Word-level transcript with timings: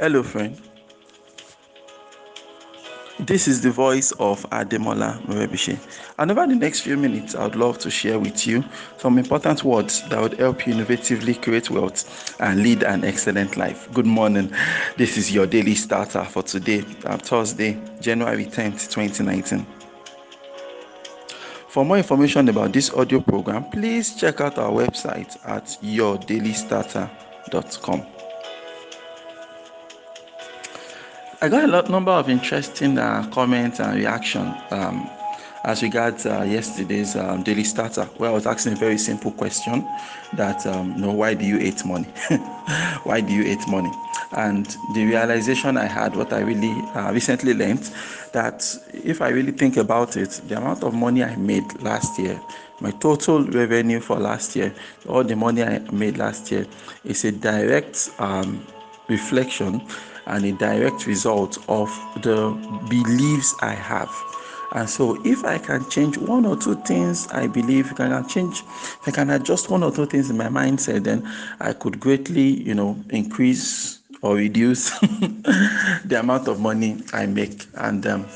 Hello, 0.00 0.22
friend. 0.22 0.56
This 3.18 3.48
is 3.48 3.60
the 3.60 3.70
voice 3.70 4.12
of 4.12 4.48
Ademola 4.50 5.20
Morebise. 5.26 5.78
And 6.18 6.30
over 6.30 6.46
the 6.46 6.54
next 6.54 6.80
few 6.80 6.96
minutes, 6.96 7.34
I 7.34 7.44
would 7.44 7.56
love 7.56 7.78
to 7.80 7.90
share 7.90 8.18
with 8.18 8.46
you 8.46 8.64
some 8.98 9.18
important 9.18 9.64
words 9.64 10.08
that 10.08 10.20
would 10.20 10.34
help 10.34 10.66
you 10.66 10.74
innovatively 10.74 11.40
create 11.42 11.70
wealth 11.70 12.34
and 12.40 12.62
lead 12.62 12.82
an 12.84 13.04
excellent 13.04 13.56
life. 13.56 13.92
Good 13.92 14.06
morning. 14.06 14.52
This 14.96 15.16
is 15.16 15.32
your 15.32 15.46
daily 15.46 15.74
starter 15.74 16.24
for 16.24 16.42
today, 16.42 16.84
uh, 17.04 17.18
Thursday, 17.18 17.78
January 18.00 18.46
10th, 18.46 18.90
2019. 18.90 19.66
For 21.70 21.84
more 21.84 21.98
information 21.98 22.48
about 22.48 22.72
this 22.72 22.90
audio 22.94 23.20
program, 23.20 23.62
please 23.70 24.16
check 24.16 24.40
out 24.40 24.58
our 24.58 24.72
website 24.72 25.38
at 25.46 25.66
yourdailystarter.com. 25.80 28.06
I 31.40 31.48
got 31.48 31.62
a 31.62 31.68
lot 31.68 31.88
number 31.88 32.10
of 32.10 32.28
interesting 32.28 32.98
uh, 32.98 33.24
comments 33.30 33.78
and 33.78 33.96
reaction 33.96 34.52
um, 34.72 35.08
as 35.62 35.84
regards 35.84 36.26
uh, 36.26 36.42
yesterday's 36.42 37.14
um, 37.14 37.44
daily 37.44 37.62
starter, 37.62 38.06
where 38.16 38.30
I 38.30 38.32
was 38.32 38.46
asking 38.46 38.72
a 38.72 38.76
very 38.76 38.98
simple 38.98 39.30
question 39.30 39.86
that 40.32 40.66
um, 40.66 40.96
you 40.96 41.02
know 41.02 41.12
why 41.12 41.34
do 41.34 41.44
you 41.44 41.58
hate 41.58 41.84
money? 41.84 42.08
why 43.04 43.20
do 43.20 43.32
you 43.32 43.44
hate 43.44 43.68
money? 43.68 43.92
And 44.32 44.66
the 44.94 45.06
realization 45.06 45.76
I 45.76 45.86
had, 45.86 46.14
what 46.14 46.32
I 46.32 46.40
really 46.40 46.72
uh, 46.94 47.12
recently 47.12 47.52
learned, 47.52 47.90
that 48.32 48.76
if 48.92 49.20
I 49.20 49.28
really 49.28 49.52
think 49.52 49.76
about 49.76 50.16
it, 50.16 50.40
the 50.46 50.56
amount 50.56 50.84
of 50.84 50.94
money 50.94 51.24
I 51.24 51.34
made 51.36 51.82
last 51.82 52.18
year, 52.18 52.40
my 52.80 52.92
total 52.92 53.44
revenue 53.44 54.00
for 54.00 54.18
last 54.18 54.54
year, 54.54 54.72
all 55.08 55.24
the 55.24 55.36
money 55.36 55.62
I 55.62 55.80
made 55.90 56.16
last 56.16 56.50
year, 56.50 56.66
is 57.04 57.24
a 57.24 57.32
direct 57.32 58.10
um, 58.18 58.64
reflection 59.08 59.82
and 60.26 60.44
a 60.44 60.52
direct 60.52 61.06
result 61.06 61.58
of 61.68 61.88
the 62.22 62.50
beliefs 62.88 63.54
I 63.60 63.74
have. 63.74 64.10
And 64.72 64.88
so, 64.88 65.20
if 65.26 65.44
I 65.44 65.58
can 65.58 65.88
change 65.90 66.16
one 66.16 66.46
or 66.46 66.56
two 66.56 66.76
things, 66.82 67.26
I 67.32 67.48
believe 67.48 67.86
if 67.86 68.00
I 68.00 68.08
can 68.08 68.28
change, 68.28 68.60
if 68.60 69.08
I 69.08 69.10
can 69.10 69.30
adjust 69.30 69.68
one 69.68 69.82
or 69.82 69.90
two 69.90 70.06
things 70.06 70.30
in 70.30 70.36
my 70.36 70.46
mindset, 70.46 71.02
then 71.02 71.28
I 71.58 71.72
could 71.72 71.98
greatly, 71.98 72.62
you 72.62 72.74
know, 72.74 72.96
increase 73.10 73.99
or 74.22 74.36
reduce 74.36 74.90
the 75.00 76.16
amount 76.18 76.48
of 76.48 76.60
money 76.60 77.02
I 77.12 77.26
make. 77.26 77.66
And 77.74 78.06
um, 78.06 78.26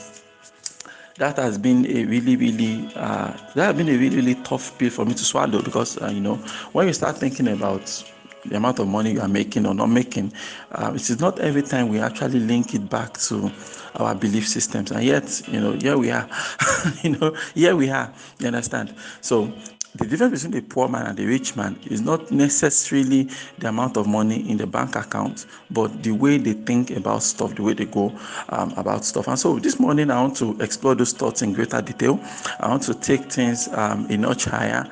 that 1.16 1.36
has 1.36 1.58
been 1.58 1.86
a 1.86 2.04
really, 2.04 2.36
really, 2.36 2.90
uh, 2.96 3.32
that 3.54 3.66
has 3.66 3.77
been 3.77 3.88
a 3.88 3.96
really, 3.96 4.16
really 4.16 4.34
tough 4.36 4.77
pill 4.78 4.90
for 4.90 5.05
me 5.05 5.14
to 5.14 5.24
swallow 5.24 5.62
because, 5.62 6.00
uh, 6.00 6.08
you 6.08 6.20
know, 6.20 6.36
when 6.72 6.86
you 6.86 6.92
start 6.92 7.18
thinking 7.18 7.48
about 7.48 8.05
the 8.46 8.56
amount 8.56 8.78
of 8.78 8.88
money 8.88 9.12
you 9.12 9.20
are 9.20 9.28
making 9.28 9.66
or 9.66 9.74
not 9.74 9.88
making. 9.88 10.32
Uh, 10.72 10.92
it 10.94 11.08
is 11.08 11.20
not 11.20 11.38
every 11.40 11.62
time 11.62 11.88
we 11.88 11.98
actually 11.98 12.40
link 12.40 12.74
it 12.74 12.88
back 12.90 13.16
to 13.18 13.50
our 13.96 14.14
belief 14.14 14.46
systems, 14.46 14.90
and 14.90 15.02
yet, 15.05 15.42
you 15.48 15.60
know, 15.60 15.72
here 15.72 15.96
we 15.96 16.10
are. 16.10 16.28
you 17.02 17.10
know, 17.10 17.34
here 17.55 17.77
we 17.77 17.90
are. 17.90 18.12
You 18.38 18.48
understand? 18.48 18.94
So. 19.20 19.52
The 19.96 20.06
difference 20.06 20.42
between 20.42 20.60
the 20.60 20.68
poor 20.68 20.88
man 20.88 21.06
and 21.06 21.16
the 21.16 21.24
rich 21.24 21.54
man 21.54 21.78
is 21.86 22.00
not 22.00 22.32
necessarily 22.32 23.30
the 23.58 23.68
amount 23.68 23.96
of 23.96 24.08
money 24.08 24.50
in 24.50 24.56
the 24.56 24.66
bank 24.66 24.96
account, 24.96 25.46
but 25.70 26.02
the 26.02 26.10
way 26.10 26.36
they 26.36 26.54
think 26.54 26.90
about 26.90 27.22
stuff, 27.22 27.54
the 27.54 27.62
way 27.62 27.74
they 27.74 27.84
go 27.84 28.12
um, 28.48 28.72
about 28.76 29.04
stuff. 29.04 29.28
And 29.28 29.38
so 29.38 29.60
this 29.60 29.78
morning, 29.78 30.10
I 30.10 30.20
want 30.20 30.36
to 30.38 30.60
explore 30.60 30.96
those 30.96 31.12
thoughts 31.12 31.42
in 31.42 31.52
greater 31.52 31.80
detail. 31.80 32.18
I 32.58 32.70
want 32.70 32.82
to 32.84 32.94
take 32.94 33.30
things 33.30 33.68
um, 33.68 34.06
a 34.10 34.16
notch 34.16 34.46
higher 34.46 34.84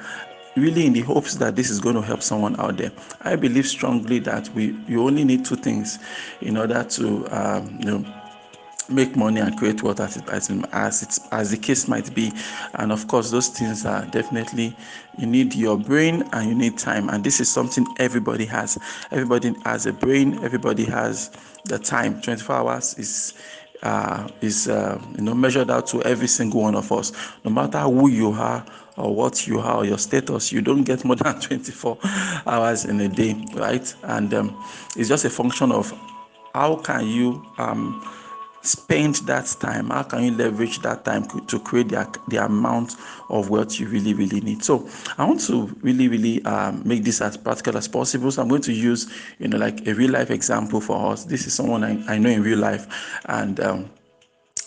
really 0.55 0.87
in 0.87 0.93
the 0.93 1.01
hopes 1.01 1.35
that 1.37 1.57
this 1.57 1.71
is 1.71 1.81
going 1.81 1.95
to 1.97 2.03
help 2.03 2.23
someone 2.23 2.59
out 2.61 2.77
there. 2.77 2.93
I 3.23 3.35
believe 3.35 3.67
strongly 3.67 4.19
that 4.21 4.49
we 4.51 4.77
you 4.87 5.03
only 5.03 5.25
need 5.25 5.45
two 5.45 5.57
things 5.57 5.99
in 6.41 6.57
order 6.57 6.85
to 6.85 7.27
um, 7.31 7.79
you 7.81 7.87
know 7.87 8.22
make 8.93 9.17
money 9.17 9.41
and 9.41 9.57
create 9.59 9.83
wealth 9.83 10.01
as 10.01 10.17
it, 10.17 10.29
as, 10.29 10.51
as, 10.73 11.03
it's, 11.03 11.21
as 11.33 11.51
the 11.51 11.57
case 11.57 11.89
might 11.89 12.15
be. 12.15 12.33
And 12.75 12.93
of 12.93 13.09
course 13.09 13.31
those 13.31 13.49
things 13.49 13.85
are 13.85 14.05
definitely 14.07 14.77
you 15.19 15.27
need 15.27 15.55
your 15.55 15.77
brain 15.77 16.23
and 16.33 16.49
you 16.49 16.55
need 16.55 16.79
time. 16.79 17.09
And 17.09 17.25
this 17.25 17.41
is 17.41 17.51
something 17.51 17.87
everybody 17.99 18.45
has. 18.47 18.79
Everybody 19.11 19.55
has 19.65 19.87
a 19.87 19.93
brain. 19.93 20.39
Everybody 20.43 20.85
has 20.85 21.31
the 21.65 21.79
time. 21.79 22.21
24 22.23 22.57
hours 22.57 22.95
is 22.99 23.35
uh, 23.83 24.29
is 24.41 24.69
uh, 24.69 25.01
you 25.17 25.23
know 25.23 25.35
measured 25.35 25.71
out 25.71 25.87
to 25.89 26.03
every 26.05 26.29
single 26.29 26.63
one 26.63 26.75
of 26.75 26.91
us. 26.93 27.13
No 27.45 27.51
matter 27.51 27.81
who 27.81 28.09
you 28.09 28.31
are 28.31 28.65
or 28.97 29.15
what 29.15 29.47
you 29.47 29.59
are 29.59 29.79
or 29.79 29.85
your 29.85 29.99
status 29.99 30.53
you 30.53 30.61
don't 30.61 30.85
get 30.85 31.05
more 31.05 31.17
than 31.25 31.41
24 31.41 31.99
hours 32.47 32.85
in 32.85 33.01
a 33.01 33.09
day 33.09 33.35
right? 33.55 33.95
And 34.05 34.33
um, 34.35 34.65
it's 34.97 35.09
just 35.09 35.25
a 35.25 35.31
function 35.31 35.73
of 35.73 35.93
how 36.55 36.77
can 36.77 37.07
you 37.07 37.45
um, 37.59 38.07
spend 38.63 39.17
that 39.27 39.47
time 39.61 39.91
how 39.91 40.03
can 40.03 40.23
you 40.23 40.31
leverage 40.33 40.79
that 40.81 41.05
time 41.05 41.25
to 41.47 41.59
create 41.59 41.89
the, 41.89 42.19
the 42.29 42.45
amount 42.45 42.95
of 43.29 43.51
wealth 43.51 43.79
you 43.79 43.89
really 43.89 44.15
really 44.15 44.41
need? 44.41 44.65
So 44.65 44.89
i 45.19 45.25
want 45.25 45.41
to 45.47 45.67
really 45.83 46.09
really 46.09 46.45
um, 46.45 46.83
make 46.85 47.05
this 47.05 47.21
as 47.21 47.37
practical 47.37 47.77
as 47.77 47.89
possible. 47.89 48.31
So 48.31 48.43
i'm 48.43 48.49
going 48.49 48.63
to 48.63 48.73
use 48.73 49.13
you 49.39 49.49
know 49.49 49.59
like 49.59 49.87
a 49.87 49.95
real 49.95 50.11
life 50.11 50.31
example 50.31 50.81
for 50.81 51.13
us. 51.13 51.25
This 51.25 51.47
is 51.47 51.55
someone 51.55 51.85
i, 51.85 52.15
I 52.15 52.19
know 52.19 52.31
in 52.31 52.43
real 52.43 52.59
life. 52.59 52.87
And 53.27 53.61
um, 53.61 53.91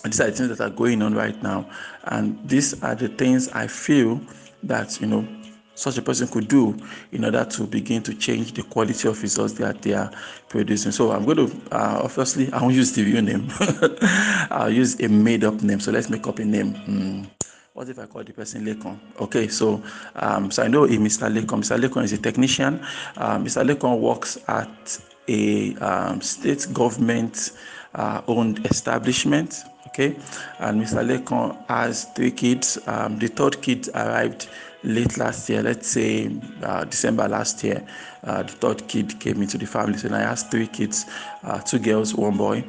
these 0.03 0.19
are 0.21 0.29
the 0.29 0.31
things 0.31 0.57
that 0.57 0.61
are 0.61 0.75
going 0.75 1.01
on 1.01 1.15
right 1.15 1.41
now. 1.41 1.69
And 2.03 2.37
these 2.47 2.81
are 2.83 2.95
the 2.95 3.07
things 3.07 3.49
i 3.49 3.67
feel 3.67 4.21
that 4.63 4.99
you 4.99 5.07
know 5.07 5.27
such 5.75 5.97
a 5.97 6.01
person 6.01 6.27
could 6.27 6.47
do 6.47 6.75
in 7.11 7.25
order 7.25 7.45
to 7.45 7.67
begin 7.67 8.01
to 8.03 8.13
change 8.13 8.53
the 8.53 8.63
quality 8.63 9.07
of 9.07 9.21
results 9.21 9.53
that 9.53 9.81
they 9.81 9.93
are 9.93 10.11
producing. 10.49 10.91
So 10.91 11.11
I'm 11.11 11.25
going 11.25 11.37
to 11.37 11.61
uh, 11.71 12.01
obviously 12.03 12.51
I 12.51 12.61
won't 12.61 12.73
use 12.73 12.93
the 12.93 13.03
real 13.03 13.21
name. 13.21 13.47
I'll 14.51 14.69
use 14.69 14.99
a 14.99 15.07
made-up 15.07 15.61
name. 15.61 15.79
So 15.79 15.91
let's 15.91 16.09
make 16.09 16.25
up 16.27 16.39
a 16.39 16.45
name. 16.45 16.73
Mm. 16.73 17.29
What 17.73 17.89
if 17.89 17.99
I 17.99 18.05
call 18.05 18.23
the 18.23 18.31
person 18.31 18.65
Lekon? 18.65 18.97
Okay, 19.19 19.49
so 19.49 19.83
um, 20.15 20.49
so 20.49 20.63
I 20.63 20.67
know 20.67 20.87
Mr. 20.87 21.29
Lekon. 21.29 21.59
Mr. 21.59 21.77
Lekon 21.77 22.03
is 22.03 22.13
a 22.13 22.17
technician. 22.17 22.79
Uh, 23.17 23.37
Mr. 23.37 23.67
Lekon 23.67 23.99
works 23.99 24.37
at 24.47 24.97
a 25.27 25.75
um, 25.75 26.21
state 26.21 26.67
government 26.71 27.51
uh, 27.95 28.21
owned 28.27 28.65
establishment 28.67 29.63
okay 29.87 30.15
and 30.59 30.81
mr 30.81 31.03
lekon 31.05 31.57
has 31.67 32.05
three 32.15 32.31
kids 32.31 32.77
um, 32.87 33.17
the 33.19 33.27
third 33.27 33.61
kid 33.61 33.87
arrived 33.95 34.49
late 34.85 35.17
last 35.17 35.49
year 35.49 35.61
let's 35.63 35.87
say 35.87 36.31
uh, 36.63 36.83
december 36.85 37.27
last 37.27 37.63
year 37.63 37.85
uh, 38.23 38.43
the 38.43 38.51
third 38.53 38.87
kid 38.87 39.19
came 39.19 39.41
into 39.41 39.57
the 39.57 39.65
family. 39.65 39.97
So 39.97 40.13
i 40.13 40.19
has 40.19 40.43
three 40.43 40.67
kids 40.67 41.05
uh, 41.43 41.59
two 41.59 41.79
girls 41.79 42.15
one 42.15 42.37
boy. 42.37 42.63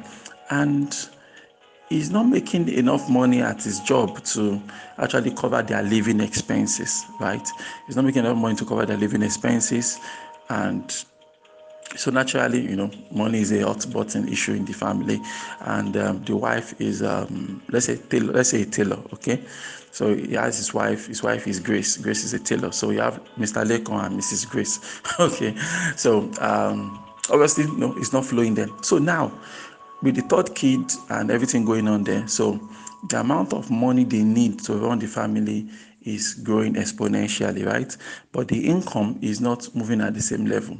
And 0.49 0.95
he's 1.89 2.09
not 2.09 2.23
making 2.23 2.69
enough 2.69 3.09
money 3.09 3.41
at 3.41 3.63
his 3.63 3.79
job 3.79 4.23
to 4.25 4.61
actually 4.97 5.31
cover 5.31 5.61
their 5.61 5.83
living 5.83 6.19
expenses 6.19 7.05
right? 7.19 7.47
He's 7.85 7.95
not 7.95 8.05
making 8.05 8.25
enough 8.25 8.37
money 8.37 8.55
to 8.55 8.65
cover 8.65 8.85
their 8.85 8.97
living 8.97 9.23
expenses. 9.23 9.99
And 10.49 11.05
so 11.95 12.11
naturally 12.11 12.61
you 12.61 12.75
know 12.75 12.91
money 13.11 13.39
is 13.39 13.51
a 13.51 13.61
hot 13.65 13.85
button 13.91 14.27
issue 14.27 14.53
in 14.53 14.65
the 14.65 14.73
family. 14.73 15.19
And 15.61 15.95
um, 15.97 16.23
the 16.23 16.35
wife 16.35 16.79
is 16.79 17.01
um, 17.01 17.61
let's 17.69 17.85
say 17.85 17.97
tailor 17.97 18.33
let's 18.33 18.49
say 18.49 18.63
a 18.63 18.65
tailor 18.65 18.99
okay? 19.13 19.41
So 19.91 20.13
he 20.13 20.33
has 20.33 20.57
his 20.57 20.73
wife 20.73 21.07
his 21.07 21.23
wife 21.23 21.47
is 21.47 21.59
grace. 21.59 21.97
Grace 21.97 22.23
is 22.23 22.33
a 22.33 22.39
tailor. 22.39 22.71
So 22.71 22.89
you 22.89 22.99
have 22.99 23.23
mr 23.37 23.65
lekon 23.65 24.05
and 24.05 24.19
mrs 24.19 24.49
grace 24.49 25.01
okay? 25.19 25.55
So 25.95 26.29
um, 26.41 27.03
obviously 27.29 27.65
no 27.77 27.95
it's 27.97 28.13
not 28.13 28.25
flowing 28.25 28.55
then. 28.55 28.71
So 28.83 28.97
now 28.97 29.31
with 30.01 30.15
the 30.15 30.21
third 30.21 30.53
kid 30.55 30.91
and 31.09 31.31
everything 31.31 31.65
going 31.65 31.87
on 31.87 32.03
there 32.03 32.27
so 32.27 32.59
the 33.09 33.19
amount 33.19 33.51
of 33.53 33.71
money 33.71 34.03
they 34.03 34.23
need 34.23 34.59
to 34.59 34.73
run 34.73 34.99
the 34.99 35.07
family 35.07 35.67
is 36.01 36.35
growing 36.35 36.75
exponentially 36.75 37.65
right? 37.65 37.95
But 38.31 38.49
the 38.49 38.67
income 38.67 39.17
is 39.21 39.41
not 39.41 39.73
moving 39.75 40.01
at 40.01 40.13
the 40.13 40.21
same 40.21 40.45
level 40.45 40.77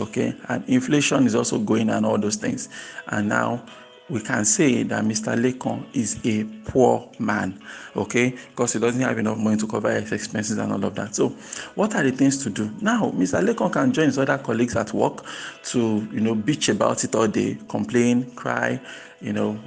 okay 0.00 0.34
and 0.48 0.68
inflation 0.68 1.26
is 1.26 1.34
also 1.34 1.58
going 1.58 1.90
and 1.90 2.04
all 2.06 2.18
those 2.18 2.36
things 2.36 2.68
and 3.08 3.28
now 3.28 3.64
we 4.08 4.20
can 4.20 4.44
say 4.44 4.84
that 4.84 5.04
Mr. 5.04 5.36
Lekon 5.36 5.84
is 5.92 6.20
a 6.24 6.44
poor 6.70 7.10
man, 7.18 7.60
okay, 7.96 8.36
because 8.50 8.72
he 8.74 8.78
doesn't 8.78 9.00
have 9.00 9.18
enough 9.18 9.36
money 9.36 9.56
to 9.56 9.66
cover 9.66 9.92
his 9.92 10.12
expenses 10.12 10.58
and 10.58 10.72
all 10.72 10.84
of 10.84 10.94
that. 10.94 11.14
So, 11.14 11.30
what 11.74 11.94
are 11.96 12.04
the 12.04 12.12
things 12.12 12.42
to 12.44 12.50
do 12.50 12.70
now? 12.80 13.10
Mr. 13.10 13.44
Lekon 13.44 13.72
can 13.72 13.92
join 13.92 14.06
his 14.06 14.18
other 14.18 14.38
colleagues 14.38 14.76
at 14.76 14.92
work 14.92 15.24
to, 15.64 16.08
you 16.12 16.20
know, 16.20 16.36
bitch 16.36 16.72
about 16.72 17.02
it 17.02 17.14
all 17.16 17.26
day, 17.26 17.58
complain, 17.68 18.30
cry, 18.36 18.80
you 19.20 19.32
know, 19.32 19.58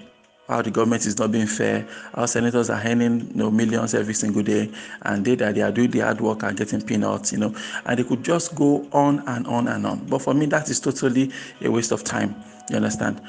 how 0.49 0.61
the 0.63 0.71
government 0.71 1.05
is 1.05 1.17
not 1.17 1.31
being 1.31 1.47
fair, 1.47 1.87
how 2.15 2.25
senators 2.25 2.69
are 2.69 2.81
earning 2.83 3.21
you 3.21 3.35
know, 3.35 3.51
millions 3.51 3.93
every 3.93 4.15
single 4.15 4.41
day, 4.41 4.69
and 5.03 5.23
they 5.23 5.35
that 5.35 5.55
they 5.55 5.61
are 5.61 5.71
doing 5.71 5.91
the 5.91 5.99
hard 5.99 6.19
work 6.19 6.43
and 6.43 6.57
getting 6.57 6.81
peanuts, 6.81 7.31
you 7.31 7.37
know, 7.37 7.55
and 7.85 7.99
they 7.99 8.03
could 8.03 8.23
just 8.23 8.55
go 8.55 8.85
on 8.91 9.23
and 9.27 9.45
on 9.47 9.67
and 9.67 9.85
on. 9.85 9.99
But 10.07 10.23
for 10.23 10.33
me, 10.33 10.47
that 10.47 10.69
is 10.69 10.79
totally 10.79 11.31
a 11.61 11.69
waste 11.69 11.91
of 11.91 12.03
time. 12.03 12.35
You 12.69 12.77
understand? 12.77 13.21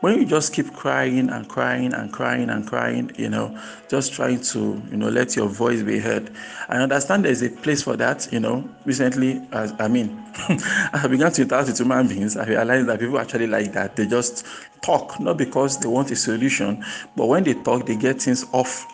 When 0.00 0.18
you 0.18 0.24
just 0.24 0.52
keep 0.52 0.72
crying 0.74 1.28
and 1.28 1.48
crying 1.48 1.92
and 1.92 2.12
crying 2.12 2.50
and 2.50 2.66
crying, 2.66 3.10
you 3.16 3.28
know, 3.28 3.58
just 3.88 4.12
trying 4.12 4.40
to, 4.40 4.80
you 4.90 4.96
know, 4.96 5.08
let 5.08 5.34
your 5.34 5.48
voice 5.48 5.82
be 5.82 5.98
heard. 5.98 6.30
I 6.68 6.76
understand 6.76 7.24
there's 7.24 7.42
a 7.42 7.50
place 7.50 7.82
for 7.82 7.96
that, 7.96 8.28
you 8.32 8.38
know. 8.38 8.68
Recently, 8.84 9.42
as 9.52 9.74
I 9.78 9.88
mean, 9.88 10.16
I 10.92 11.06
began 11.08 11.32
to 11.32 11.42
interact 11.42 11.68
with 11.68 11.78
human 11.78 12.06
beings. 12.06 12.36
I 12.36 12.46
realized 12.46 12.86
that 12.88 13.00
people 13.00 13.18
actually 13.18 13.48
like 13.48 13.72
that. 13.72 13.96
They 13.96 14.06
just 14.06 14.46
talk, 14.82 15.18
not 15.18 15.36
because 15.36 15.78
they 15.78 15.88
want 15.88 16.10
a 16.12 16.16
solution, 16.16 16.84
but 17.16 17.26
when 17.26 17.42
they 17.42 17.54
talk, 17.54 17.86
they 17.86 17.96
get 17.96 18.22
things 18.22 18.44
off 18.52 18.86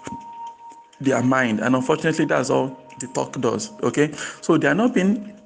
their 1.00 1.22
mind. 1.22 1.60
And 1.60 1.74
unfortunately, 1.74 2.24
that's 2.24 2.48
all 2.48 2.80
the 3.00 3.08
talk 3.08 3.38
does. 3.40 3.72
Okay. 3.82 4.12
So 4.40 4.56
they 4.56 4.68
are 4.68 4.74
not 4.74 4.94
being 4.94 5.38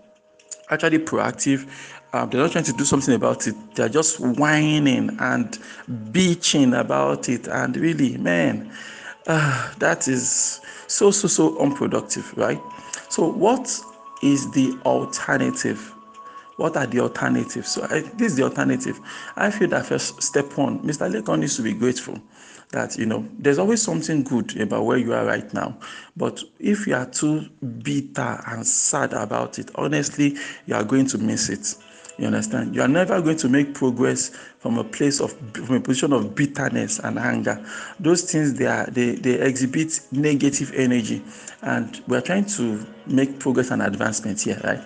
actually 0.70 0.98
proactive 0.98 1.68
um, 2.12 2.30
they're 2.30 2.40
not 2.40 2.52
trying 2.52 2.64
to 2.64 2.72
do 2.72 2.84
something 2.84 3.14
about 3.14 3.46
it. 3.46 3.54
They're 3.74 3.88
just 3.88 4.18
whining 4.20 5.16
and 5.20 5.58
bitching 5.88 6.78
about 6.78 7.28
it. 7.28 7.46
And 7.46 7.76
really, 7.76 8.16
man, 8.16 8.72
uh, 9.26 9.72
that 9.78 10.08
is 10.08 10.60
so, 10.86 11.10
so, 11.10 11.28
so 11.28 11.58
unproductive, 11.58 12.36
right? 12.36 12.60
So, 13.10 13.30
what 13.30 13.78
is 14.22 14.50
the 14.52 14.78
alternative? 14.86 15.94
What 16.56 16.76
are 16.76 16.86
the 16.86 17.00
alternatives? 17.00 17.68
So, 17.68 17.86
I, 17.90 18.00
this 18.00 18.32
is 18.32 18.36
the 18.36 18.44
alternative. 18.44 18.98
I 19.36 19.50
feel 19.50 19.68
that 19.68 19.86
first 19.86 20.22
step 20.22 20.56
one, 20.56 20.80
Mr. 20.80 21.12
Lekon 21.12 21.40
needs 21.40 21.56
to 21.56 21.62
be 21.62 21.74
grateful 21.74 22.18
that 22.70 22.98
you 22.98 23.06
know 23.06 23.26
there's 23.38 23.58
always 23.58 23.82
something 23.82 24.22
good 24.22 24.58
about 24.60 24.84
where 24.84 24.98
you 24.98 25.12
are 25.14 25.24
right 25.24 25.54
now 25.54 25.74
but 26.16 26.42
if 26.58 26.86
you 26.86 26.94
are 26.94 27.06
too 27.06 27.48
bitter 27.82 28.42
and 28.46 28.66
sad 28.66 29.12
about 29.14 29.58
it 29.58 29.70
honestly 29.76 30.36
you 30.66 30.74
are 30.74 30.84
going 30.84 31.06
to 31.06 31.16
miss 31.16 31.48
it 31.48 31.74
you 32.18 32.26
understand? 32.26 32.74
You 32.74 32.82
are 32.82 32.88
never 32.88 33.22
going 33.22 33.36
to 33.38 33.48
make 33.48 33.74
progress 33.74 34.30
from 34.58 34.76
a 34.78 34.84
place 34.84 35.20
of 35.20 35.32
from 35.54 35.76
a 35.76 35.80
position 35.80 36.12
of 36.12 36.34
bitterness 36.34 36.98
and 36.98 37.18
anger. 37.18 37.64
Those 38.00 38.30
things 38.30 38.54
they 38.54 38.66
are 38.66 38.86
they, 38.86 39.14
they 39.14 39.40
exhibit 39.40 40.00
negative 40.10 40.72
energy, 40.74 41.22
and 41.62 42.02
we 42.08 42.16
are 42.16 42.20
trying 42.20 42.46
to 42.46 42.84
make 43.08 43.38
progress 43.38 43.70
and 43.70 43.82
advancement 43.82 44.40
here, 44.40 44.60
right? 44.64 44.80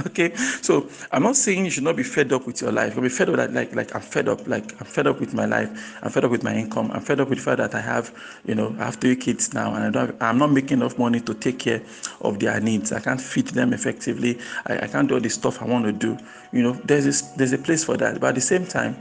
okay. 0.06 0.34
So 0.62 0.88
I'm 1.12 1.22
not 1.22 1.36
saying 1.36 1.64
you 1.64 1.70
should 1.70 1.84
not 1.84 1.96
be 1.96 2.02
fed 2.02 2.32
up 2.32 2.46
with 2.46 2.60
your 2.60 2.72
life. 2.72 2.94
You'll 2.94 3.02
be 3.02 3.08
fed 3.08 3.28
up 3.28 3.50
like 3.52 3.74
like 3.74 3.94
I'm 3.94 4.00
fed 4.00 4.28
up, 4.28 4.46
like 4.46 4.72
I'm 4.80 4.86
fed 4.86 5.06
up 5.06 5.20
with 5.20 5.34
my 5.34 5.46
life, 5.46 5.98
I'm 6.02 6.10
fed 6.10 6.24
up 6.24 6.30
with 6.30 6.42
my 6.42 6.54
income, 6.54 6.90
I'm 6.92 7.00
fed 7.00 7.20
up 7.20 7.28
with 7.28 7.38
the 7.38 7.44
fact 7.44 7.58
that 7.58 7.74
I 7.74 7.80
have, 7.80 8.12
you 8.44 8.54
know, 8.54 8.74
I 8.78 8.86
have 8.86 8.96
three 8.96 9.16
kids 9.16 9.54
now 9.54 9.74
and 9.74 9.84
I 9.84 9.90
don't 9.90 10.06
have, 10.08 10.22
I'm 10.22 10.38
not 10.38 10.50
making 10.52 10.78
enough 10.78 10.98
money 10.98 11.20
to 11.20 11.34
take 11.34 11.58
care 11.58 11.82
of 12.20 12.38
their 12.38 12.60
needs. 12.60 12.92
I 12.92 13.00
can't 13.00 13.20
feed 13.20 13.48
them 13.48 13.72
effectively. 13.72 14.38
I, 14.66 14.80
I 14.80 14.86
can't 14.86 15.08
do 15.08 15.14
all 15.14 15.20
the 15.20 15.30
stuff 15.30 15.62
I 15.62 15.66
want 15.66 15.84
to 15.86 15.92
do. 15.92 16.18
You 16.52 16.62
know, 16.62 16.72
there's 16.84 17.04
this, 17.04 17.22
there's 17.36 17.52
a 17.52 17.58
place 17.58 17.84
for 17.84 17.96
that. 17.96 18.20
But 18.20 18.28
at 18.28 18.34
the 18.34 18.40
same 18.40 18.66
time, 18.66 18.96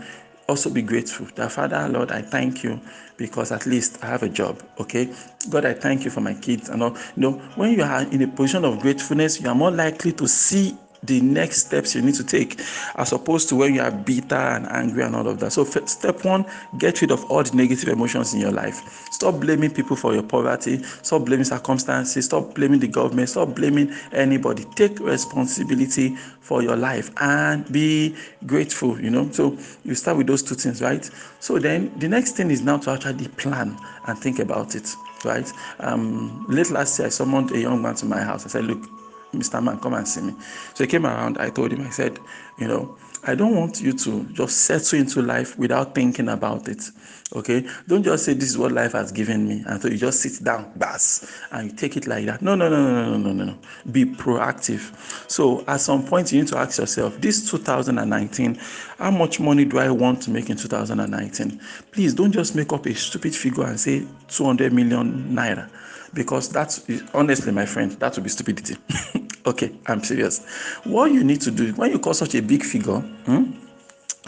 also 0.48 0.70
be 0.70 0.82
grateful 0.82 1.28
that 1.36 1.52
Father, 1.52 1.88
Lord, 1.90 2.12
I 2.12 2.22
thank 2.22 2.64
you 2.64 2.80
because 3.18 3.52
at 3.52 3.66
least 3.66 4.04
I 4.04 4.08
have 4.08 4.24
a 4.24 4.30
job. 4.30 4.64
Okay, 4.80 5.10
God, 5.50 5.66
I 5.66 5.74
thank 5.74 6.06
you 6.06 6.12
for 6.12 6.22
my 6.22 6.34
kids 6.34 6.70
and 6.70 6.84
all. 6.84 6.92
You 7.16 7.22
know, 7.24 7.32
when 7.56 7.74
you 7.74 7.84
are 7.84 8.04
in 8.04 8.22
a 8.22 8.28
position 8.28 8.66
of 8.66 8.80
gratefulness, 8.80 9.42
you 9.42 9.50
are 9.50 9.56
more 9.56 9.72
likely 9.72 10.14
to 10.14 10.28
see 10.28 10.78
the 11.04 11.22
next 11.22 11.68
steps 11.68 11.96
you 11.96 12.02
need 12.02 12.16
to 12.16 12.24
take 12.24 12.60
as 12.96 13.12
opposed 13.12 13.50
to 13.50 13.56
when 13.56 13.74
you 13.76 13.82
are 13.82 13.92
bitter 13.92 14.36
and 14.36 14.68
angry 14.68 15.04
and 15.04 15.16
all 15.16 15.28
of 15.28 15.40
that. 15.40 15.52
So, 15.52 15.64
step 15.64 16.26
one, 16.26 16.46
get 16.78 17.02
rid 17.02 17.12
of 17.12 17.24
all 17.26 17.44
the 17.44 17.56
negative 17.56 17.90
emotions 17.90 18.34
in 18.34 18.40
your 18.40 18.52
life. 18.52 19.08
Stop 19.12 19.40
blaming 19.40 19.72
people 19.72 19.96
for 19.96 20.14
your 20.14 20.24
poverty. 20.24 20.82
Stop 20.84 21.26
blaming 21.26 21.46
circumstances. 21.46 22.26
Stop 22.26 22.56
blaming 22.56 22.80
the 22.80 22.88
government. 22.88 23.30
Stop 23.30 23.56
blaming 23.56 23.94
anybody. 24.12 24.66
Take 24.76 25.00
responsibility 25.00 26.16
for 26.40 26.62
your 26.62 26.76
life 26.76 27.12
and 27.22 27.70
be 27.72 28.16
grateful. 28.46 29.00
You 29.00 29.10
know, 29.10 29.32
so 29.32 29.58
you 29.84 29.96
start 29.96 30.18
with 30.18 30.28
those 30.28 30.44
two 30.44 30.56
things, 30.56 30.82
right? 30.82 31.10
So, 31.40 31.60
then 31.60 31.92
the 32.00 32.08
next 32.08 32.32
thing 32.34 32.52
is 32.52 32.62
now 32.62 32.78
to 32.78 32.92
actually 32.92 33.28
plan 33.30 33.78
and 34.08 34.18
think 34.18 34.40
about 34.40 34.76
it, 34.76 34.94
right? 35.24 35.52
Um, 35.80 36.46
late 36.48 36.72
last 36.72 36.98
year, 37.00 37.08
I 37.08 37.10
summoned 37.10 37.52
a 37.52 37.60
young 37.60 37.82
man 37.82 37.96
to 37.96 38.06
my 38.06 38.22
house. 38.22 38.46
I 38.46 38.50
said, 38.50 38.66
Look, 38.66 38.88
Mr. 39.34 39.62
Man, 39.64 39.80
come 39.80 39.94
and 39.94 40.08
see 40.08 40.22
me. 40.22 40.34
So 40.74 40.84
he 40.84 40.88
came 40.90 41.06
around. 41.06 41.38
I 41.38 41.50
told 41.50 41.72
him, 41.72 41.82
I 41.82 41.90
said, 41.90 42.20
you 42.58 42.68
know, 42.68 42.98
I 43.24 43.36
don't 43.36 43.56
want 43.56 43.82
you 43.82 43.94
to 43.94 44.24
just 44.32 44.60
settle 44.62 45.00
into 45.00 45.22
life 45.22 45.58
without 45.58 45.94
thinking 45.94 46.30
about 46.30 46.68
it. 46.70 46.90
Okay? 47.36 47.68
Don't 47.88 48.04
just 48.04 48.24
say 48.24 48.34
this 48.34 48.50
is 48.50 48.58
what 48.58 48.72
life 48.72 48.94
has 48.94 49.12
given 49.12 49.48
me. 49.48 49.64
And 49.68 49.82
so 49.82 49.90
you 49.90 49.98
just 49.98 50.22
sit 50.22 50.44
down, 50.44 50.72
bass, 50.78 51.30
and 51.52 51.70
you 51.70 51.76
take 51.76 51.98
it 51.98 52.08
like 52.08 52.26
that. 52.28 52.42
No, 52.42 52.56
no, 52.56 52.70
no, 52.70 52.78
no, 52.78 53.04
no, 53.04 53.18
no, 53.18 53.34
no, 53.34 53.46
no. 53.46 53.58
Be 53.92 54.06
proactive. 54.06 54.94
So 55.30 55.66
at 55.68 55.82
some 55.82 56.06
point 56.06 56.32
you 56.32 56.40
need 56.40 56.48
to 56.50 56.58
ask 56.58 56.80
yourself, 56.80 57.20
this 57.20 57.50
2019, 57.52 58.56
how 58.98 59.12
much 59.12 59.40
money 59.42 59.66
do 59.66 59.80
I 59.80 59.90
want 59.90 60.22
to 60.24 60.32
make 60.32 60.50
in 60.50 60.56
2019? 60.56 61.60
Please 61.92 62.14
don't 62.14 62.32
just 62.32 62.56
make 62.56 62.72
up 62.72 62.86
a 62.86 62.96
stupid 62.96 63.36
figure 63.36 63.66
and 63.66 63.80
say 63.80 64.06
200 64.30 64.72
million 64.72 65.36
naira 65.36 65.70
because 66.18 66.50
that's 66.50 66.84
honestly, 67.14 67.52
my 67.52 67.66
friend, 67.66 67.92
that 67.94 68.16
would 68.16 68.24
be 68.24 68.30
stupidity. 68.30 68.76
okay, 69.46 69.72
I'm 69.86 70.04
serious. 70.04 70.44
What 70.84 71.12
you 71.12 71.24
need 71.24 71.42
to 71.42 71.52
do 71.52 71.72
when 71.74 71.92
you 71.92 72.00
call 72.00 72.16
such 72.16 72.34
a 72.34 72.42
big 72.42 72.64
figure, 72.64 73.00
hmm, 73.00 73.52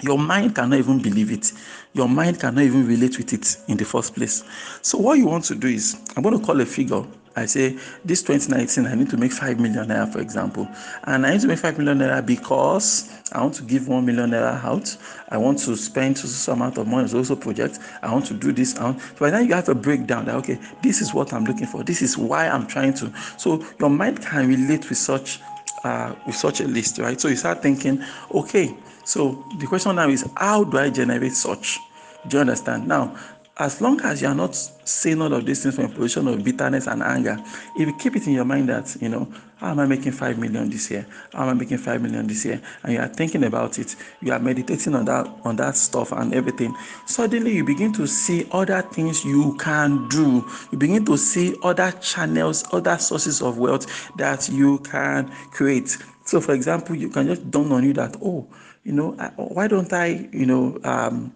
your 0.02 0.20
mind 0.20 0.56
cannot 0.56 0.78
even 0.78 1.02
believe 1.02 1.32
it. 1.32 1.52
Your 1.94 2.08
mind 2.08 2.40
cannot 2.40 2.64
even 2.64 2.86
relate 2.88 3.18
with 3.18 3.34
it 3.34 3.58
in 3.68 3.76
the 3.76 3.86
first 3.86 4.14
place. 4.14 4.44
So, 4.84 5.00
what 5.00 5.18
you 5.18 5.26
want 5.26 5.46
to 5.46 5.56
do 5.56 5.68
is, 5.68 6.00
I'm 6.16 6.22
going 6.22 6.40
to 6.40 6.46
call 6.46 6.62
a 6.62 6.66
figure 6.66 7.04
I 7.36 7.46
say 7.46 7.78
this 8.04 8.22
2019 8.24 8.86
I 8.86 8.96
need 8.96 9.10
to 9.10 9.18
make 9.18 9.32
5 9.32 9.60
million 9.60 9.88
naira 9.88 10.12
for 10.12 10.20
example. 10.20 10.68
And 11.04 11.26
I 11.26 11.32
need 11.32 11.42
to 11.42 11.48
make 11.48 11.60
5 11.60 11.78
million 11.78 12.00
naira 12.00 12.26
because 12.26 13.10
I 13.32 13.42
want 13.42 13.54
to 13.56 13.64
give 13.64 13.88
1 13.88 14.06
million 14.06 14.32
naira 14.32 14.64
out. 14.64 14.96
I 15.30 15.38
want 15.38 15.60
to 15.60 15.76
spend 15.76 16.18
some 16.18 16.62
amount 16.62 16.78
of 16.78 16.88
money 16.88 17.10
on 17.10 17.18
also 17.18 17.36
project. 17.36 17.80
I 18.02 18.12
want 18.12 18.26
to 18.28 18.34
do 18.34 18.52
this. 18.52 18.78
Out 18.78 19.00
so 19.00 19.16
by 19.20 19.30
then 19.30 19.48
you 19.48 19.54
have 19.54 19.70
a 19.70 19.76
breakdown 19.76 20.26
that 20.26 20.36
okay 20.36 20.60
this 20.82 21.02
is 21.02 21.14
what 21.14 21.34
I'm 21.34 21.46
looking 21.46 21.68
for. 21.68 21.84
This 21.84 22.02
is 22.02 22.18
why 22.18 22.48
I'm 22.48 22.68
trying 22.68 22.94
to. 22.96 23.12
So 23.38 23.66
your 23.80 23.90
mind 23.90 24.22
can 24.22 24.48
relate 24.48 24.90
with 24.90 24.98
such 24.98 25.40
uh, 25.84 26.14
with 26.26 26.36
such 26.36 26.62
a 26.62 26.68
list 26.68 26.98
right? 26.98 27.20
So 27.20 27.28
you 27.28 27.36
start 27.36 27.62
thinking 27.62 28.04
okay 28.34 28.76
so 29.10 29.44
the 29.58 29.66
question 29.66 29.96
now 29.96 30.08
is 30.08 30.24
how 30.38 30.64
do 30.64 30.78
I 30.78 30.92
generate 30.92 31.34
such? 31.34 31.80
Do 32.28 32.38
you 32.38 32.42
understand? 32.42 32.88
Now 32.88 33.16
as 33.60 33.82
long 33.82 34.00
as 34.02 34.22
you 34.22 34.28
are 34.30 34.36
not 34.36 34.56
saying 34.56 35.22
all 35.22 35.34
of 35.34 35.46
these 35.46 35.62
things 35.62 35.76
from 35.76 35.86
a 35.86 35.90
position 35.90 36.30
of 36.30 36.42
bitterness 36.46 36.88
and 36.88 37.04
anger, 37.04 37.38
if 37.76 37.88
you 37.88 37.94
keep 37.98 38.16
it 38.16 38.26
in 38.26 38.32
your 38.32 38.46
mind 38.46 38.70
that, 38.70 38.96
you 39.02 39.10
know, 39.10 39.28
how 39.58 39.72
am 39.72 39.80
I 39.80 39.86
making 39.86 40.14
5 40.14 40.40
million 40.40 40.70
this 40.70 40.90
year? 40.90 41.06
How 41.34 41.44
am 41.44 41.50
I 41.50 41.54
making 41.56 41.80
5 41.80 42.02
million 42.02 42.26
this 42.26 42.46
year? 42.46 42.62
And 42.84 42.94
you 42.94 43.00
are 43.00 43.10
thinking 43.10 43.44
about 43.44 43.78
it, 43.78 43.98
you 44.22 44.32
are 44.32 44.40
meditating 44.40 44.96
on 44.96 45.04
that 45.06 45.28
on 45.44 45.58
that 45.58 45.76
stuff 45.76 46.14
and 46.14 46.34
everything. 46.34 46.74
Suddenly 47.06 47.54
you 47.54 47.66
begin 47.66 47.92
to 47.94 48.08
see 48.08 48.48
other 48.54 48.82
things 48.82 49.26
you 49.26 49.58
can 49.58 50.08
do. 50.08 50.48
You 50.72 50.78
begin 50.78 51.04
to 51.06 51.18
see 51.18 51.54
other 51.62 51.92
channels, 52.00 52.64
other 52.72 52.98
sources 52.98 53.42
of 53.42 53.58
wealth 53.58 53.88
that 54.16 54.48
you 54.48 54.80
can 54.80 55.30
create. 55.52 55.98
So 56.24 56.40
for 56.40 56.54
example, 56.54 56.96
you 56.96 57.10
can 57.10 57.28
just 57.28 57.52
dawn 57.52 57.74
on 57.74 57.84
you 57.84 57.92
that, 57.94 58.16
oh, 58.24 58.48
you 58.86 58.94
know, 58.94 59.12
why 59.36 59.68
don't 59.68 59.92
I, 59.92 60.30
you 60.32 60.46
know, 60.46 60.80
um, 60.86 61.34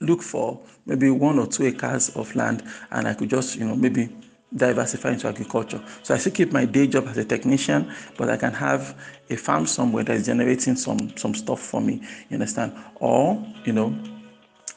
look 0.00 0.22
for 0.22 0.60
maybe 0.84 1.10
one 1.10 1.38
or 1.38 1.46
two 1.46 1.64
acres 1.64 2.10
of 2.10 2.34
land 2.34 2.62
and 2.90 3.08
I 3.08 3.14
could 3.14 3.30
just, 3.30 3.56
you 3.56 3.64
know, 3.64 3.76
maybe 3.76 4.08
diversify 4.54 5.10
into 5.10 5.28
agriculture. 5.28 5.82
So 6.02 6.14
I 6.14 6.18
still 6.18 6.32
keep 6.32 6.52
my 6.52 6.64
day 6.64 6.86
job 6.86 7.06
as 7.08 7.18
a 7.18 7.24
technician, 7.24 7.92
but 8.16 8.30
I 8.30 8.36
can 8.36 8.52
have 8.52 8.96
a 9.28 9.36
farm 9.36 9.66
somewhere 9.66 10.04
that 10.04 10.16
is 10.16 10.26
generating 10.26 10.76
some 10.76 11.16
some 11.16 11.34
stuff 11.34 11.60
for 11.60 11.80
me. 11.80 12.02
You 12.30 12.34
understand? 12.34 12.72
Or 13.00 13.44
you 13.64 13.72
know, 13.72 13.96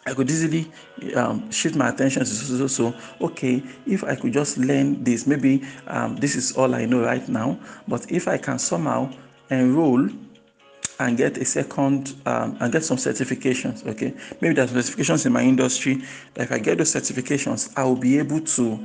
I 0.06 0.14
could 0.14 0.30
easily 0.30 0.72
um, 1.16 1.52
shift 1.52 1.76
my 1.76 1.90
attention 1.90 2.22
to 2.22 2.26
so, 2.26 2.58
so, 2.58 2.68
so 2.68 2.96
okay 3.22 3.62
if 3.86 4.04
I 4.04 4.16
could 4.16 4.34
just 4.34 4.58
learn 4.58 5.04
this. 5.04 5.28
Maybe 5.28 5.64
um, 5.88 6.16
this 6.16 6.36
is 6.36 6.58
all 6.58 6.74
I 6.74 6.86
know 6.86 7.04
right 7.04 7.28
now, 7.30 7.60
but 7.88 8.12
if 8.12 8.28
I 8.28 8.38
can 8.38 8.58
somehow 8.60 9.12
enroll 9.52 10.10
and 11.00 11.18
get 11.18 11.38
a 11.38 11.46
second 11.46 12.16
um, 12.26 12.58
and 12.60 12.72
get 12.72 12.84
some 12.84 12.98
certifications 12.98 13.86
okay 13.88 14.14
maybe 14.42 14.54
there's 14.54 14.72
certifications 14.72 15.26
in 15.26 15.32
my 15.32 15.42
industry 15.42 16.02
that 16.34 16.44
if 16.44 16.52
i 16.52 16.60
get 16.60 16.78
those 16.78 16.94
certifications 16.94 17.72
i 17.78 17.84
will 17.84 17.96
be 17.96 18.18
able 18.18 18.42
to 18.42 18.80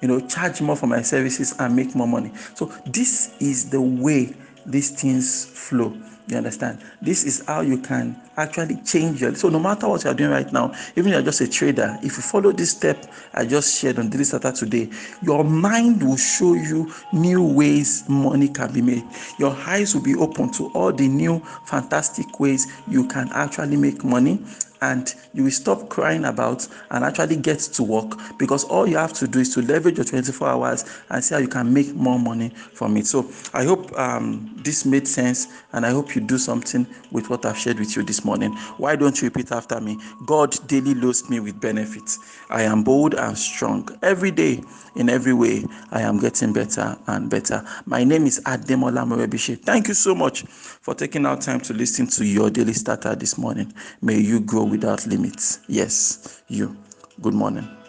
you 0.00 0.08
know 0.08 0.20
charge 0.26 0.60
more 0.60 0.76
for 0.76 0.86
my 0.86 1.02
services 1.02 1.54
and 1.58 1.74
make 1.74 1.94
more 1.94 2.08
money 2.08 2.32
so 2.54 2.66
this 2.86 3.34
is 3.40 3.70
the 3.70 3.80
way 3.80 4.34
these 4.66 4.90
things 4.90 5.46
flow 5.46 5.94
you 6.30 6.36
understand? 6.36 6.78
This 7.02 7.24
is 7.24 7.44
how 7.46 7.60
you 7.60 7.78
can 7.78 8.20
actually 8.40 8.76
change 8.82 9.20
your. 9.20 9.34
So 9.34 9.48
no 9.48 9.58
matter 9.58 9.88
what 9.88 10.04
you 10.04 10.10
are 10.10 10.14
doing 10.14 10.30
right 10.30 10.50
now, 10.52 10.74
even 10.96 11.12
you're 11.12 11.22
just 11.22 11.40
a 11.40 11.48
trader, 11.48 11.98
if 12.02 12.16
you 12.16 12.22
follow 12.22 12.52
this 12.52 12.70
step 12.70 13.06
I 13.34 13.44
just 13.46 13.78
shared 13.78 13.98
on 13.98 14.10
Daily 14.10 14.24
Starter 14.24 14.52
today, 14.52 14.90
your 15.22 15.44
mind 15.44 16.02
will 16.02 16.16
show 16.16 16.54
you 16.54 16.92
new 17.12 17.42
ways 17.42 18.08
money 18.08 18.48
can 18.48 18.72
be 18.72 18.82
made. 18.82 19.04
Your 19.38 19.54
eyes 19.66 19.94
will 19.94 20.02
be 20.02 20.14
open 20.16 20.50
to 20.52 20.68
all 20.72 20.92
the 20.92 21.08
new 21.08 21.40
fantastic 21.66 22.40
ways 22.40 22.66
you 22.88 23.06
can 23.06 23.28
actually 23.32 23.76
make 23.76 24.04
money 24.04 24.42
and 24.82 25.14
you 25.34 25.44
will 25.44 25.50
stop 25.50 25.88
crying 25.88 26.24
about 26.24 26.66
and 26.90 27.04
actually 27.04 27.36
get 27.36 27.58
to 27.58 27.82
work 27.82 28.18
because 28.38 28.64
all 28.64 28.86
you 28.86 28.96
have 28.96 29.12
to 29.12 29.28
do 29.28 29.40
is 29.40 29.52
to 29.54 29.62
leverage 29.62 29.98
your 29.98 30.04
24 30.06 30.48
hours 30.48 30.84
and 31.10 31.22
see 31.22 31.34
how 31.34 31.40
you 31.40 31.48
can 31.48 31.72
make 31.72 31.94
more 31.94 32.18
money 32.18 32.48
from 32.72 32.96
it. 32.96 33.06
So 33.06 33.30
I 33.52 33.64
hope 33.64 33.96
um, 33.98 34.58
this 34.64 34.86
made 34.86 35.06
sense 35.06 35.48
and 35.72 35.84
I 35.84 35.90
hope 35.90 36.14
you 36.14 36.20
do 36.22 36.38
something 36.38 36.86
with 37.10 37.28
what 37.28 37.44
I've 37.44 37.58
shared 37.58 37.78
with 37.78 37.94
you 37.94 38.02
this 38.02 38.24
morning. 38.24 38.29
Morning. 38.30 38.54
Why 38.76 38.94
don't 38.94 39.20
you 39.20 39.26
repeat 39.26 39.50
after 39.50 39.80
me? 39.80 39.98
God 40.24 40.56
daily 40.68 40.94
loads 40.94 41.28
me 41.28 41.40
with 41.40 41.60
benefits. 41.60 42.16
I 42.48 42.62
am 42.62 42.84
bold 42.84 43.14
and 43.14 43.36
strong. 43.36 43.88
Every 44.02 44.30
day, 44.30 44.62
in 44.94 45.08
every 45.08 45.32
way, 45.34 45.64
I 45.90 46.02
am 46.02 46.20
getting 46.20 46.52
better 46.52 46.96
and 47.08 47.28
better. 47.28 47.64
My 47.86 48.04
name 48.04 48.26
is 48.26 48.40
Ademola 48.46 49.04
Morebise. 49.04 49.60
Thank 49.64 49.88
you 49.88 49.94
so 49.94 50.14
much 50.14 50.42
for 50.42 50.94
taking 50.94 51.26
out 51.26 51.40
time 51.40 51.60
to 51.62 51.74
listen 51.74 52.06
to 52.06 52.24
your 52.24 52.50
daily 52.50 52.72
starter 52.72 53.16
this 53.16 53.36
morning. 53.36 53.74
May 54.00 54.20
you 54.20 54.38
grow 54.38 54.62
without 54.62 55.04
limits. 55.08 55.58
Yes, 55.66 56.40
you. 56.46 56.76
Good 57.20 57.34
morning. 57.34 57.79